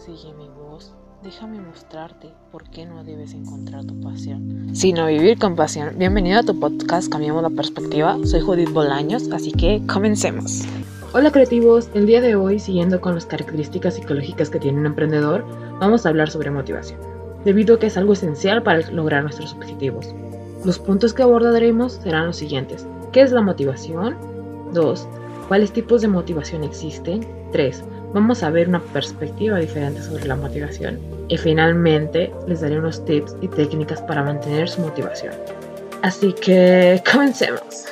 Sigue 0.00 0.32
mi 0.32 0.48
voz. 0.48 0.94
Déjame 1.22 1.60
mostrarte 1.60 2.32
por 2.50 2.70
qué 2.70 2.86
no 2.86 3.04
debes 3.04 3.34
encontrar 3.34 3.84
tu 3.84 4.00
pasión, 4.00 4.70
sino 4.72 5.04
vivir 5.04 5.38
con 5.38 5.56
pasión. 5.56 5.90
Bienvenido 5.98 6.40
a 6.40 6.42
tu 6.42 6.58
podcast 6.58 7.12
Cambiamos 7.12 7.42
la 7.42 7.50
Perspectiva. 7.50 8.16
Soy 8.24 8.40
Judith 8.40 8.72
Bolaños, 8.72 9.30
así 9.30 9.52
que 9.52 9.82
comencemos. 9.86 10.62
Hola 11.12 11.30
creativos, 11.30 11.90
el 11.92 12.06
día 12.06 12.22
de 12.22 12.34
hoy, 12.34 12.58
siguiendo 12.60 13.02
con 13.02 13.14
las 13.14 13.26
características 13.26 13.96
psicológicas 13.96 14.48
que 14.48 14.58
tiene 14.58 14.80
un 14.80 14.86
emprendedor, 14.86 15.44
vamos 15.80 16.06
a 16.06 16.08
hablar 16.08 16.30
sobre 16.30 16.50
motivación, 16.50 16.98
debido 17.44 17.74
a 17.74 17.78
que 17.78 17.88
es 17.88 17.98
algo 17.98 18.14
esencial 18.14 18.62
para 18.62 18.90
lograr 18.92 19.22
nuestros 19.22 19.52
objetivos. 19.52 20.14
Los 20.64 20.78
puntos 20.78 21.12
que 21.12 21.24
abordaremos 21.24 21.92
serán 21.92 22.28
los 22.28 22.36
siguientes. 22.36 22.86
¿Qué 23.12 23.20
es 23.20 23.32
la 23.32 23.42
motivación? 23.42 24.16
2. 24.72 25.08
¿Cuáles 25.48 25.72
tipos 25.72 26.00
de 26.00 26.08
motivación 26.08 26.64
existen? 26.64 27.28
3 27.52 27.84
vamos 28.12 28.42
a 28.42 28.50
ver 28.50 28.68
una 28.68 28.80
perspectiva 28.80 29.58
diferente 29.58 30.02
sobre 30.02 30.26
la 30.26 30.36
motivación. 30.36 30.98
Y 31.28 31.36
finalmente 31.36 32.32
les 32.46 32.60
daré 32.60 32.78
unos 32.78 33.04
tips 33.04 33.36
y 33.40 33.48
técnicas 33.48 34.02
para 34.02 34.22
mantener 34.22 34.68
su 34.68 34.80
motivación. 34.80 35.34
Así 36.02 36.32
que 36.32 37.02
comencemos. 37.10 37.86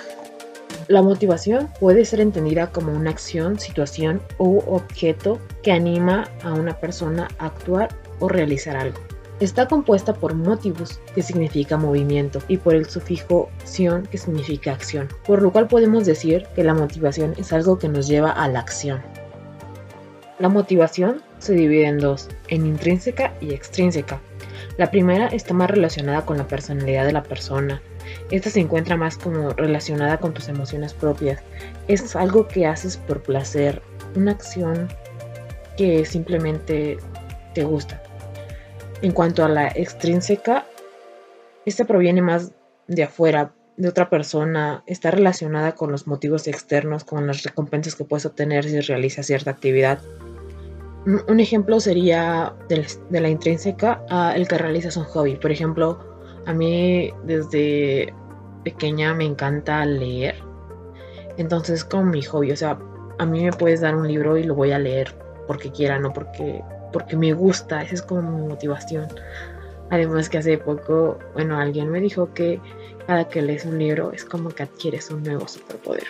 La 0.88 1.02
motivación 1.02 1.68
puede 1.78 2.06
ser 2.06 2.20
entendida 2.20 2.70
como 2.70 2.92
una 2.92 3.10
acción, 3.10 3.58
situación 3.58 4.22
u 4.38 4.60
objeto 4.66 5.38
que 5.62 5.72
anima 5.72 6.26
a 6.42 6.54
una 6.54 6.80
persona 6.80 7.28
a 7.38 7.46
actuar 7.46 7.90
o 8.20 8.28
realizar 8.28 8.74
algo. 8.74 8.98
Está 9.38 9.68
compuesta 9.68 10.14
por 10.14 10.34
motivos, 10.34 10.98
que 11.14 11.22
significa 11.22 11.76
movimiento, 11.76 12.40
y 12.48 12.56
por 12.56 12.74
el 12.74 12.86
sufijo 12.86 13.50
ción, 13.64 14.04
que 14.10 14.18
significa 14.18 14.72
acción, 14.72 15.08
por 15.26 15.42
lo 15.42 15.52
cual 15.52 15.68
podemos 15.68 16.06
decir 16.06 16.46
que 16.56 16.64
la 16.64 16.74
motivación 16.74 17.34
es 17.36 17.52
algo 17.52 17.78
que 17.78 17.88
nos 17.88 18.08
lleva 18.08 18.32
a 18.32 18.48
la 18.48 18.58
acción. 18.58 19.00
La 20.38 20.48
motivación 20.48 21.22
se 21.38 21.54
divide 21.54 21.86
en 21.86 21.98
dos, 21.98 22.28
en 22.48 22.64
intrínseca 22.64 23.34
y 23.40 23.52
extrínseca. 23.52 24.20
La 24.76 24.90
primera 24.90 25.26
está 25.26 25.52
más 25.52 25.68
relacionada 25.68 26.24
con 26.24 26.38
la 26.38 26.46
personalidad 26.46 27.06
de 27.06 27.12
la 27.12 27.24
persona. 27.24 27.82
Esta 28.30 28.48
se 28.48 28.60
encuentra 28.60 28.96
más 28.96 29.18
como 29.18 29.50
relacionada 29.50 30.18
con 30.18 30.32
tus 30.34 30.48
emociones 30.48 30.94
propias. 30.94 31.42
Es 31.88 32.14
algo 32.14 32.46
que 32.46 32.66
haces 32.66 32.96
por 32.96 33.20
placer, 33.22 33.82
una 34.14 34.32
acción 34.32 34.88
que 35.76 36.04
simplemente 36.04 36.98
te 37.54 37.64
gusta. 37.64 38.00
En 39.02 39.12
cuanto 39.12 39.44
a 39.44 39.48
la 39.48 39.68
extrínseca, 39.68 40.66
esta 41.66 41.84
proviene 41.84 42.22
más 42.22 42.52
de 42.86 43.02
afuera, 43.02 43.52
de 43.76 43.88
otra 43.88 44.10
persona, 44.10 44.82
está 44.86 45.10
relacionada 45.10 45.74
con 45.74 45.92
los 45.92 46.06
motivos 46.06 46.48
externos, 46.48 47.04
con 47.04 47.26
las 47.26 47.44
recompensas 47.44 47.94
que 47.94 48.04
puedes 48.04 48.26
obtener 48.26 48.64
si 48.64 48.80
realizas 48.80 49.26
cierta 49.26 49.52
actividad. 49.52 50.00
Un 51.26 51.40
ejemplo 51.40 51.80
sería 51.80 52.54
de 52.68 53.20
la 53.20 53.30
intrínseca 53.30 54.04
a 54.10 54.36
el 54.36 54.46
que 54.46 54.58
realizas 54.58 54.94
un 54.98 55.04
hobby. 55.04 55.36
Por 55.36 55.50
ejemplo, 55.50 55.98
a 56.44 56.52
mí 56.52 57.10
desde 57.24 58.12
pequeña 58.62 59.14
me 59.14 59.24
encanta 59.24 59.86
leer. 59.86 60.34
Entonces, 61.38 61.82
como 61.82 62.04
mi 62.04 62.22
hobby, 62.22 62.52
o 62.52 62.56
sea, 62.56 62.78
a 63.18 63.24
mí 63.24 63.42
me 63.42 63.52
puedes 63.52 63.80
dar 63.80 63.96
un 63.96 64.06
libro 64.06 64.36
y 64.36 64.42
lo 64.42 64.54
voy 64.54 64.72
a 64.72 64.78
leer 64.78 65.14
porque 65.46 65.72
quiera, 65.72 65.98
no 65.98 66.12
porque, 66.12 66.62
porque 66.92 67.16
me 67.16 67.32
gusta. 67.32 67.82
Esa 67.82 67.94
es 67.94 68.02
como 68.02 68.20
mi 68.30 68.46
motivación. 68.46 69.06
Además 69.88 70.28
que 70.28 70.36
hace 70.36 70.58
poco, 70.58 71.18
bueno, 71.32 71.56
alguien 71.58 71.88
me 71.90 72.00
dijo 72.02 72.34
que 72.34 72.60
cada 73.06 73.26
que 73.28 73.40
lees 73.40 73.64
un 73.64 73.78
libro 73.78 74.12
es 74.12 74.26
como 74.26 74.50
que 74.50 74.64
adquieres 74.64 75.10
un 75.10 75.22
nuevo 75.22 75.48
superpoder. 75.48 76.08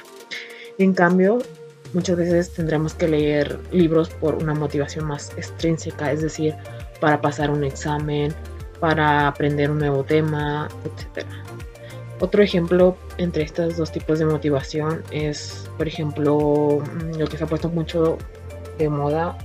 En 0.78 0.92
cambio, 0.92 1.38
muchas 1.94 2.16
veces 2.16 2.50
tendremos 2.52 2.94
que 2.94 3.08
leer 3.08 3.58
libros 3.72 4.10
por 4.10 4.34
una 4.36 4.54
motivación 4.54 5.06
más 5.06 5.32
extrínseca, 5.36 6.12
es 6.12 6.22
decir, 6.22 6.54
para 7.00 7.20
pasar 7.20 7.50
un 7.50 7.64
examen, 7.64 8.34
para 8.80 9.26
aprender 9.26 9.70
un 9.70 9.78
nuevo 9.78 10.04
tema, 10.04 10.68
etc. 10.84 11.26
Otro 12.20 12.42
ejemplo 12.42 12.96
entre 13.16 13.44
estos 13.44 13.76
dos 13.76 13.92
tipos 13.92 14.18
de 14.18 14.26
motivación 14.26 15.02
es, 15.10 15.68
por 15.76 15.86
ejemplo, 15.86 16.82
lo 17.16 17.26
que 17.26 17.36
se 17.36 17.44
ha 17.44 17.46
puesto 17.46 17.68
mucho 17.68 18.18
de 18.78 18.88
moda 18.88 19.36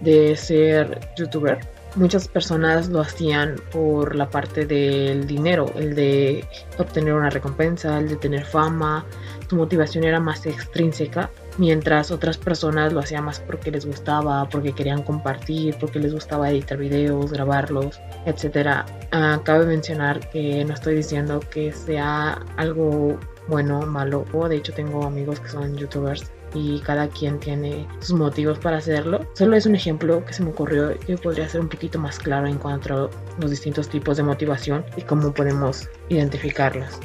de 0.00 0.34
ser 0.36 0.98
youtuber. 1.16 1.58
Muchas 1.96 2.28
personas 2.28 2.88
lo 2.88 3.00
hacían 3.00 3.56
por 3.72 4.14
la 4.14 4.30
parte 4.30 4.64
del 4.64 5.26
dinero, 5.26 5.66
el 5.74 5.94
de 5.94 6.44
obtener 6.78 7.14
una 7.14 7.30
recompensa, 7.30 7.98
el 7.98 8.08
de 8.08 8.16
tener 8.16 8.44
fama. 8.44 9.04
Su 9.48 9.56
motivación 9.56 10.04
era 10.04 10.20
más 10.20 10.46
extrínseca 10.46 11.30
mientras 11.60 12.10
otras 12.10 12.38
personas 12.38 12.92
lo 12.94 13.00
hacían 13.00 13.24
más 13.26 13.38
porque 13.38 13.70
les 13.70 13.84
gustaba, 13.84 14.48
porque 14.48 14.72
querían 14.72 15.02
compartir, 15.02 15.76
porque 15.78 16.00
les 16.00 16.14
gustaba 16.14 16.50
editar 16.50 16.78
videos, 16.78 17.30
grabarlos, 17.30 18.00
etc. 18.24 18.82
Ah, 19.12 19.40
cabe 19.44 19.66
mencionar 19.66 20.30
que 20.30 20.64
no 20.64 20.72
estoy 20.72 20.96
diciendo 20.96 21.38
que 21.50 21.70
sea 21.70 22.40
algo 22.56 23.18
bueno 23.46 23.82
malo, 23.82 24.24
o 24.32 24.48
de 24.48 24.56
hecho 24.56 24.72
tengo 24.72 25.04
amigos 25.04 25.38
que 25.38 25.50
son 25.50 25.76
youtubers 25.76 26.32
y 26.54 26.80
cada 26.80 27.08
quien 27.08 27.38
tiene 27.38 27.86
sus 28.00 28.18
motivos 28.18 28.58
para 28.58 28.78
hacerlo. 28.78 29.20
Solo 29.34 29.54
es 29.54 29.66
un 29.66 29.74
ejemplo 29.74 30.24
que 30.24 30.32
se 30.32 30.42
me 30.42 30.50
ocurrió 30.50 30.98
que 30.98 31.18
podría 31.18 31.46
ser 31.46 31.60
un 31.60 31.68
poquito 31.68 31.98
más 31.98 32.18
claro 32.18 32.46
en 32.46 32.56
cuanto 32.56 32.94
a 32.94 33.10
los 33.38 33.50
distintos 33.50 33.88
tipos 33.90 34.16
de 34.16 34.22
motivación 34.22 34.82
y 34.96 35.02
cómo 35.02 35.34
podemos 35.34 35.90
identificarlas. 36.08 36.98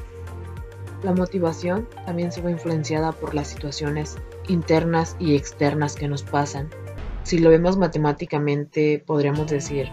La 1.03 1.13
motivación 1.13 1.87
también 2.05 2.31
se 2.31 2.41
ve 2.41 2.51
influenciada 2.51 3.11
por 3.11 3.35
las 3.35 3.47
situaciones 3.47 4.17
internas 4.47 5.15
y 5.19 5.35
externas 5.35 5.95
que 5.95 6.07
nos 6.07 6.23
pasan. 6.23 6.69
Si 7.23 7.37
lo 7.39 7.49
vemos 7.49 7.77
matemáticamente, 7.77 9.03
podríamos 9.05 9.47
decir 9.47 9.89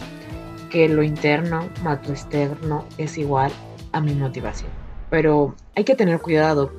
que 0.70 0.88
lo 0.88 1.02
interno 1.02 1.68
más 1.82 2.06
lo 2.06 2.14
externo 2.14 2.84
es 2.98 3.18
igual 3.18 3.52
a 3.92 4.00
mi 4.00 4.14
motivación. 4.14 4.70
Pero 5.10 5.54
hay 5.76 5.84
que 5.84 5.94
tener 5.94 6.20
cuidado 6.20 6.72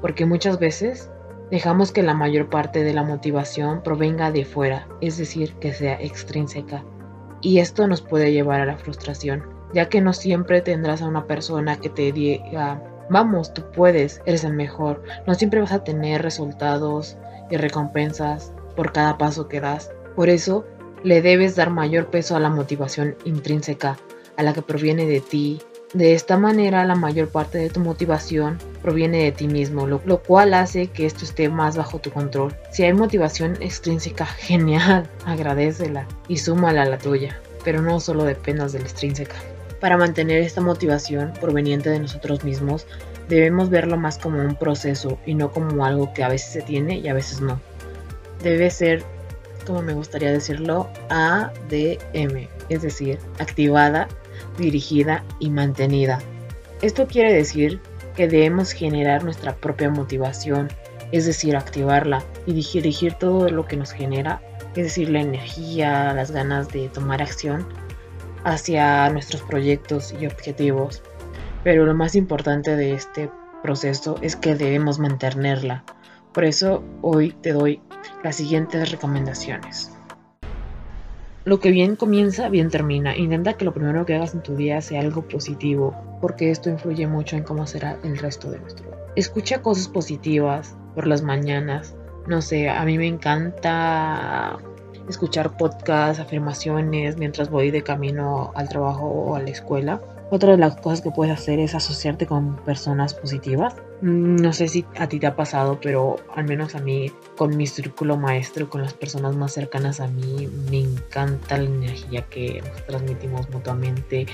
porque 0.00 0.26
muchas 0.26 0.58
veces 0.58 1.10
dejamos 1.50 1.92
que 1.92 2.02
la 2.02 2.14
mayor 2.14 2.48
parte 2.48 2.84
de 2.84 2.94
la 2.94 3.02
motivación 3.02 3.82
provenga 3.82 4.30
de 4.30 4.44
fuera, 4.44 4.86
es 5.00 5.18
decir, 5.18 5.54
que 5.54 5.72
sea 5.72 6.00
extrínseca. 6.00 6.84
Y 7.40 7.58
esto 7.58 7.88
nos 7.88 8.02
puede 8.02 8.32
llevar 8.32 8.60
a 8.60 8.66
la 8.66 8.76
frustración, 8.76 9.44
ya 9.74 9.88
que 9.88 10.00
no 10.00 10.12
siempre 10.12 10.60
tendrás 10.60 11.02
a 11.02 11.08
una 11.08 11.26
persona 11.26 11.78
que 11.78 11.88
te 11.88 12.12
diga 12.12 12.82
Vamos, 13.12 13.52
tú 13.52 13.62
puedes, 13.70 14.22
eres 14.24 14.42
el 14.42 14.54
mejor. 14.54 15.02
No 15.26 15.34
siempre 15.34 15.60
vas 15.60 15.72
a 15.72 15.84
tener 15.84 16.22
resultados 16.22 17.18
y 17.50 17.58
recompensas 17.58 18.54
por 18.74 18.92
cada 18.92 19.18
paso 19.18 19.48
que 19.48 19.60
das. 19.60 19.90
Por 20.16 20.30
eso, 20.30 20.64
le 21.04 21.20
debes 21.20 21.54
dar 21.54 21.68
mayor 21.68 22.06
peso 22.06 22.36
a 22.36 22.40
la 22.40 22.48
motivación 22.48 23.14
intrínseca, 23.26 23.98
a 24.38 24.42
la 24.42 24.54
que 24.54 24.62
proviene 24.62 25.04
de 25.04 25.20
ti. 25.20 25.60
De 25.92 26.14
esta 26.14 26.38
manera, 26.38 26.86
la 26.86 26.94
mayor 26.94 27.28
parte 27.28 27.58
de 27.58 27.68
tu 27.68 27.80
motivación 27.80 28.56
proviene 28.80 29.24
de 29.24 29.32
ti 29.32 29.46
mismo, 29.46 29.86
lo, 29.86 30.22
cual 30.22 30.54
hace 30.54 30.86
que 30.86 31.04
esto 31.04 31.26
esté 31.26 31.50
más 31.50 31.76
bajo 31.76 31.98
tu 31.98 32.10
control. 32.10 32.56
Si 32.70 32.82
hay 32.82 32.94
motivación 32.94 33.58
extrínseca, 33.60 34.24
genial, 34.38 35.06
agradecela 35.26 36.06
y 36.28 36.38
súmala 36.38 36.84
a 36.84 36.86
la 36.86 36.96
tuya, 36.96 37.38
pero 37.62 37.82
no 37.82 38.00
solo 38.00 38.24
dependas 38.24 38.72
de 38.72 38.78
la 38.78 38.86
extrínseca. 38.86 39.36
Para 39.82 39.96
mantener 39.96 40.42
esta 40.42 40.60
motivación 40.60 41.32
proveniente 41.40 41.90
de 41.90 41.98
nosotros 41.98 42.44
mismos, 42.44 42.86
debemos 43.28 43.68
verlo 43.68 43.96
más 43.96 44.16
como 44.16 44.38
un 44.38 44.54
proceso 44.54 45.18
y 45.26 45.34
no 45.34 45.50
como 45.50 45.84
algo 45.84 46.14
que 46.14 46.22
a 46.22 46.28
veces 46.28 46.52
se 46.52 46.62
tiene 46.62 46.98
y 46.98 47.08
a 47.08 47.14
veces 47.14 47.40
no. 47.40 47.60
Debe 48.44 48.70
ser, 48.70 49.02
como 49.66 49.82
me 49.82 49.92
gustaría 49.92 50.30
decirlo, 50.30 50.88
ADM, 51.08 52.46
es 52.68 52.82
decir, 52.82 53.18
activada, 53.40 54.06
dirigida 54.56 55.24
y 55.40 55.50
mantenida. 55.50 56.20
Esto 56.80 57.08
quiere 57.08 57.32
decir 57.32 57.80
que 58.14 58.28
debemos 58.28 58.70
generar 58.70 59.24
nuestra 59.24 59.56
propia 59.56 59.90
motivación, 59.90 60.68
es 61.10 61.26
decir, 61.26 61.56
activarla 61.56 62.22
y 62.46 62.52
dirigir 62.52 63.14
todo 63.14 63.48
lo 63.48 63.66
que 63.66 63.76
nos 63.76 63.90
genera, 63.90 64.42
es 64.76 64.84
decir, 64.84 65.10
la 65.10 65.22
energía, 65.22 66.14
las 66.14 66.30
ganas 66.30 66.68
de 66.68 66.88
tomar 66.88 67.20
acción 67.20 67.66
hacia 68.44 69.08
nuestros 69.10 69.42
proyectos 69.42 70.14
y 70.18 70.26
objetivos. 70.26 71.02
Pero 71.64 71.86
lo 71.86 71.94
más 71.94 72.14
importante 72.14 72.76
de 72.76 72.92
este 72.94 73.30
proceso 73.62 74.16
es 74.20 74.36
que 74.36 74.54
debemos 74.54 74.98
mantenerla. 74.98 75.84
Por 76.32 76.44
eso 76.44 76.82
hoy 77.02 77.32
te 77.40 77.52
doy 77.52 77.80
las 78.22 78.36
siguientes 78.36 78.90
recomendaciones. 78.90 79.92
Lo 81.44 81.58
que 81.58 81.70
bien 81.70 81.96
comienza, 81.96 82.48
bien 82.48 82.70
termina. 82.70 83.16
Intenta 83.16 83.54
que 83.54 83.64
lo 83.64 83.74
primero 83.74 84.06
que 84.06 84.14
hagas 84.14 84.32
en 84.32 84.42
tu 84.42 84.54
día 84.54 84.80
sea 84.80 85.00
algo 85.00 85.26
positivo, 85.26 85.94
porque 86.20 86.50
esto 86.50 86.70
influye 86.70 87.06
mucho 87.06 87.36
en 87.36 87.42
cómo 87.42 87.66
será 87.66 87.98
el 88.04 88.16
resto 88.16 88.50
de 88.50 88.60
nuestro 88.60 88.86
día. 88.86 88.98
Escucha 89.16 89.60
cosas 89.60 89.88
positivas 89.88 90.76
por 90.94 91.06
las 91.06 91.22
mañanas. 91.22 91.96
No 92.28 92.42
sé, 92.42 92.68
a 92.70 92.84
mí 92.84 92.96
me 92.96 93.08
encanta 93.08 94.56
escuchar 95.08 95.56
podcasts, 95.56 96.20
afirmaciones 96.20 97.16
mientras 97.16 97.50
voy 97.50 97.70
de 97.70 97.82
camino 97.82 98.52
al 98.54 98.68
trabajo 98.68 99.06
o 99.06 99.36
a 99.36 99.40
la 99.40 99.50
escuela. 99.50 100.00
Otra 100.30 100.52
de 100.52 100.58
las 100.58 100.76
cosas 100.76 101.02
que 101.02 101.10
puedes 101.10 101.34
hacer 101.34 101.58
es 101.58 101.74
asociarte 101.74 102.26
con 102.26 102.56
personas 102.64 103.14
positivas. 103.14 103.74
Mm, 104.02 104.36
no 104.42 104.52
sé 104.52 104.66
si 104.66 104.84
a 104.98 105.08
ti 105.08 105.20
te 105.20 105.28
ha 105.28 105.36
pasado, 105.36 105.78
pero 105.80 106.16
al 106.34 106.44
menos 106.44 106.74
a 106.74 106.80
mí, 106.80 107.12
con 107.36 107.56
mi 107.56 107.68
círculo 107.68 108.16
maestro, 108.16 108.68
con 108.68 108.82
las 108.82 108.94
personas 108.94 109.36
más 109.36 109.52
cercanas 109.52 110.00
a 110.00 110.08
mí, 110.08 110.48
me 110.70 110.80
encanta 110.80 111.56
la 111.56 111.64
energía 111.64 112.22
que 112.22 112.62
transmitimos 112.88 113.48
mutuamente. 113.50 114.26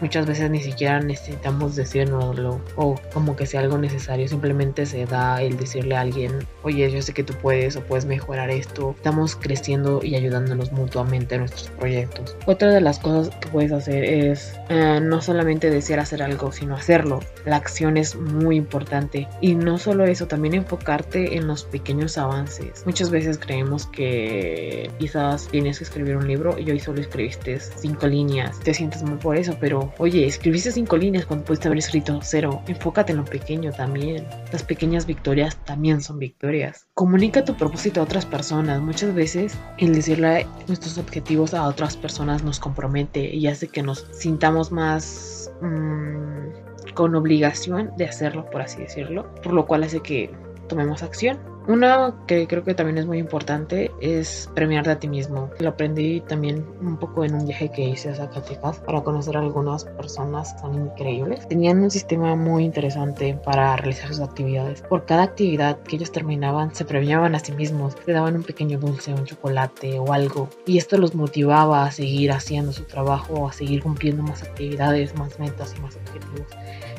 Muchas 0.00 0.26
veces 0.26 0.48
ni 0.50 0.62
siquiera 0.62 1.00
necesitamos 1.00 1.74
decirnoslo 1.74 2.60
o 2.76 2.94
como 3.12 3.34
que 3.34 3.46
sea 3.46 3.60
algo 3.60 3.78
necesario, 3.78 4.28
simplemente 4.28 4.86
se 4.86 5.06
da 5.06 5.42
el 5.42 5.56
decirle 5.56 5.96
a 5.96 6.02
alguien, 6.02 6.46
oye, 6.62 6.88
yo 6.88 7.02
sé 7.02 7.12
que 7.12 7.24
tú 7.24 7.34
puedes 7.42 7.74
o 7.74 7.82
puedes 7.82 8.04
mejorar 8.04 8.50
esto. 8.50 8.94
Estamos 8.96 9.34
creciendo 9.34 10.04
y 10.04 10.14
ayudándonos 10.14 10.70
mutuamente 10.70 11.34
en 11.34 11.40
nuestros 11.40 11.68
proyectos. 11.70 12.36
Otra 12.46 12.70
de 12.70 12.80
las 12.80 13.00
cosas 13.00 13.34
que 13.40 13.48
puedes 13.48 13.72
hacer 13.72 14.04
es 14.04 14.54
eh, 14.68 15.00
no 15.02 15.20
solamente 15.20 15.68
desear 15.68 15.98
hacer 15.98 16.22
algo, 16.22 16.52
sino 16.52 16.76
hacerlo. 16.76 17.18
La 17.44 17.56
acción 17.56 17.96
es 17.96 18.14
muy 18.14 18.56
importante 18.56 19.15
y 19.40 19.54
no 19.54 19.78
solo 19.78 20.04
eso, 20.04 20.26
también 20.26 20.54
enfocarte 20.54 21.36
en 21.36 21.46
los 21.46 21.64
pequeños 21.64 22.18
avances. 22.18 22.84
Muchas 22.84 23.10
veces 23.10 23.38
creemos 23.38 23.86
que 23.86 24.90
quizás 24.98 25.48
tienes 25.48 25.78
que 25.78 25.84
escribir 25.84 26.16
un 26.16 26.26
libro 26.26 26.58
y 26.58 26.70
hoy 26.70 26.80
solo 26.80 27.00
escribiste 27.00 27.58
cinco 27.60 28.06
líneas. 28.06 28.58
Te 28.60 28.74
sientes 28.74 29.02
mal 29.02 29.18
por 29.18 29.36
eso, 29.36 29.56
pero 29.60 29.92
oye, 29.98 30.26
escribiste 30.26 30.72
cinco 30.72 30.96
líneas 30.96 31.26
cuando 31.26 31.44
pudiste 31.44 31.68
haber 31.68 31.78
escrito 31.78 32.18
cero. 32.22 32.62
Enfócate 32.66 33.12
en 33.12 33.18
lo 33.18 33.24
pequeño 33.24 33.72
también. 33.72 34.26
Las 34.52 34.62
pequeñas 34.62 35.06
victorias 35.06 35.56
también 35.64 36.00
son 36.00 36.18
victorias. 36.18 36.86
Comunica 36.94 37.44
tu 37.44 37.56
propósito 37.56 38.00
a 38.00 38.04
otras 38.04 38.26
personas. 38.26 38.80
Muchas 38.80 39.14
veces 39.14 39.56
el 39.78 39.94
decirle 39.94 40.46
nuestros 40.66 40.98
objetivos 40.98 41.54
a 41.54 41.64
otras 41.64 41.96
personas 41.96 42.42
nos 42.42 42.58
compromete 42.58 43.34
y 43.34 43.46
hace 43.46 43.68
que 43.68 43.82
nos 43.82 44.06
sintamos 44.12 44.72
más... 44.72 45.50
Mmm, 45.60 46.55
con 46.96 47.14
obligación 47.14 47.92
de 47.96 48.06
hacerlo, 48.06 48.46
por 48.50 48.62
así 48.62 48.80
decirlo, 48.80 49.32
por 49.42 49.52
lo 49.52 49.66
cual 49.66 49.84
hace 49.84 50.00
que 50.00 50.30
tomemos 50.66 51.04
acción. 51.04 51.38
Una 51.68 52.14
que 52.28 52.46
creo 52.46 52.62
que 52.62 52.74
también 52.74 52.96
es 52.98 53.06
muy 53.06 53.18
importante 53.18 53.90
es 54.00 54.48
premiarte 54.54 54.90
a 54.90 54.98
ti 55.00 55.08
mismo. 55.08 55.50
Lo 55.58 55.70
aprendí 55.70 56.20
también 56.20 56.64
un 56.80 56.96
poco 56.96 57.24
en 57.24 57.34
un 57.34 57.44
viaje 57.44 57.70
que 57.72 57.82
hice 57.82 58.10
a 58.10 58.14
Zacatecas 58.14 58.78
para 58.78 59.02
conocer 59.02 59.36
a 59.36 59.40
algunas 59.40 59.84
personas 59.84 60.56
tan 60.62 60.74
increíbles. 60.74 61.48
Tenían 61.48 61.82
un 61.82 61.90
sistema 61.90 62.36
muy 62.36 62.64
interesante 62.64 63.36
para 63.44 63.74
realizar 63.76 64.08
sus 64.08 64.20
actividades. 64.20 64.82
Por 64.82 65.06
cada 65.06 65.24
actividad 65.24 65.80
que 65.80 65.96
ellos 65.96 66.12
terminaban, 66.12 66.72
se 66.72 66.84
premiaban 66.84 67.34
a 67.34 67.40
sí 67.40 67.50
mismos. 67.50 67.96
Se 68.04 68.12
daban 68.12 68.36
un 68.36 68.44
pequeño 68.44 68.78
dulce, 68.78 69.12
un 69.12 69.24
chocolate 69.24 69.98
o 69.98 70.12
algo. 70.12 70.48
Y 70.66 70.78
esto 70.78 70.98
los 70.98 71.16
motivaba 71.16 71.84
a 71.84 71.90
seguir 71.90 72.30
haciendo 72.30 72.72
su 72.72 72.84
trabajo, 72.84 73.48
a 73.48 73.52
seguir 73.52 73.82
cumpliendo 73.82 74.22
más 74.22 74.44
actividades, 74.44 75.16
más 75.16 75.40
metas 75.40 75.74
y 75.76 75.80
más 75.80 75.96
objetivos. 75.96 76.46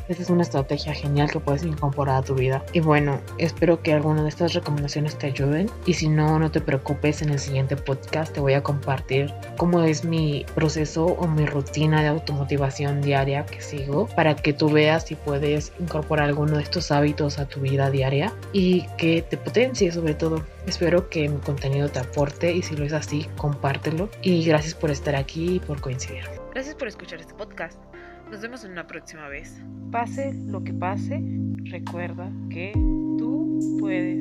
Esta 0.08 0.24
es 0.24 0.30
una 0.30 0.44
estrategia 0.44 0.94
genial 0.94 1.30
que 1.30 1.40
puedes 1.40 1.64
incorporar 1.64 2.18
a 2.18 2.22
tu 2.22 2.34
vida. 2.34 2.64
Y 2.72 2.80
bueno, 2.80 3.20
espero 3.38 3.82
que 3.82 3.94
alguna 3.94 4.24
de 4.24 4.30
estas 4.30 4.54
recomendaciones 4.60 5.18
te 5.18 5.28
ayuden. 5.28 5.70
Y 5.86 5.94
si 5.94 6.10
no, 6.10 6.40
no 6.40 6.52
te 6.52 6.62
preocupes, 6.62 7.22
en 7.22 7.30
el 7.30 7.40
siguiente 7.40 7.76
podcast 7.76 8.34
te 8.34 8.40
voy 8.40 8.54
a 8.54 8.64
compartir 8.64 9.34
cómo 9.58 9.82
es 9.84 10.04
mi 10.04 10.46
proceso 10.56 11.06
o 11.06 11.28
mi 11.28 11.46
rutina 11.46 12.02
de 12.02 12.08
automotivación 12.08 13.02
diaria 13.02 13.46
que 13.46 13.62
sigo 13.62 14.08
para 14.08 14.36
que 14.36 14.54
tú 14.54 14.70
veas 14.70 15.06
si 15.06 15.16
puedes 15.16 15.72
incorporar 15.80 16.28
alguno 16.28 16.58
de 16.58 16.64
estos 16.64 16.92
hábitos 16.92 17.40
a 17.40 17.48
tu 17.48 17.62
vida 17.62 17.90
diaria 17.90 18.34
y 18.54 18.86
que 18.98 19.22
te 19.22 19.38
potencie 19.38 19.92
sobre 19.92 20.14
todo. 20.14 20.44
Espero 20.66 21.10
que 21.10 21.30
mi 21.30 21.40
contenido 21.40 21.88
te 21.90 22.00
aporte 22.00 22.52
y 22.52 22.62
si 22.62 22.76
lo 22.76 22.86
es 22.86 22.94
así, 22.94 23.28
compártelo. 23.38 24.10
Y 24.22 24.44
gracias 24.44 24.74
por 24.74 24.92
estar 24.92 25.16
aquí 25.16 25.56
y 25.56 25.60
por 25.60 25.80
coincidir. 25.80 26.24
Gracias 26.52 26.76
por 26.76 26.88
escuchar 26.88 27.20
este 27.20 27.34
podcast. 27.34 27.80
Nos 28.32 28.42
vemos 28.42 28.66
en 28.66 28.72
una 28.72 28.86
próxima 28.88 29.30
vez. 29.30 29.62
Pase 29.92 30.34
lo 30.34 30.64
que 30.64 30.74
pase, 30.74 31.22
recuerda 31.64 32.30
que 32.50 32.74
tú 32.74 33.78
puedes. 33.80 34.18